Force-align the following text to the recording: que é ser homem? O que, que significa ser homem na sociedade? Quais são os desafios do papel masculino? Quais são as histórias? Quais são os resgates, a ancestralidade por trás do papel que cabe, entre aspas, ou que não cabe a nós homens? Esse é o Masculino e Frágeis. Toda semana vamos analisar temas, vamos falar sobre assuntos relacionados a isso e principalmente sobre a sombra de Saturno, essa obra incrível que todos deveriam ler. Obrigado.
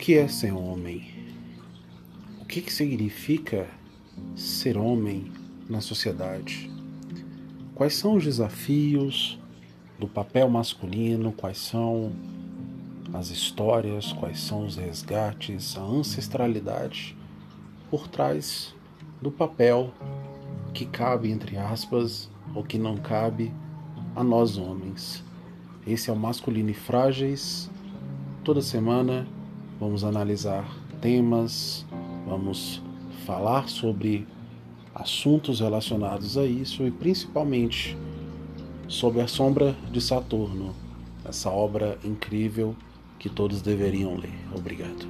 que 0.00 0.16
é 0.16 0.26
ser 0.26 0.54
homem? 0.54 1.10
O 2.40 2.46
que, 2.46 2.62
que 2.62 2.72
significa 2.72 3.68
ser 4.34 4.78
homem 4.78 5.30
na 5.68 5.82
sociedade? 5.82 6.70
Quais 7.74 7.96
são 7.96 8.14
os 8.14 8.24
desafios 8.24 9.38
do 9.98 10.08
papel 10.08 10.48
masculino? 10.48 11.32
Quais 11.32 11.58
são 11.58 12.12
as 13.12 13.28
histórias? 13.28 14.10
Quais 14.14 14.40
são 14.40 14.64
os 14.64 14.76
resgates, 14.76 15.76
a 15.76 15.82
ancestralidade 15.82 17.14
por 17.90 18.08
trás 18.08 18.74
do 19.20 19.30
papel 19.30 19.92
que 20.72 20.86
cabe, 20.86 21.30
entre 21.30 21.58
aspas, 21.58 22.30
ou 22.54 22.64
que 22.64 22.78
não 22.78 22.96
cabe 22.96 23.52
a 24.16 24.24
nós 24.24 24.56
homens? 24.56 25.22
Esse 25.86 26.08
é 26.08 26.12
o 26.12 26.16
Masculino 26.16 26.70
e 26.70 26.74
Frágeis. 26.74 27.70
Toda 28.42 28.62
semana 28.62 29.26
vamos 29.80 30.04
analisar 30.04 30.68
temas, 31.00 31.86
vamos 32.26 32.82
falar 33.24 33.68
sobre 33.68 34.26
assuntos 34.94 35.60
relacionados 35.60 36.36
a 36.36 36.44
isso 36.44 36.86
e 36.86 36.90
principalmente 36.90 37.96
sobre 38.86 39.22
a 39.22 39.26
sombra 39.26 39.74
de 39.90 40.00
Saturno, 40.00 40.74
essa 41.24 41.48
obra 41.48 41.98
incrível 42.04 42.76
que 43.18 43.28
todos 43.28 43.62
deveriam 43.62 44.16
ler. 44.16 44.34
Obrigado. 44.54 45.09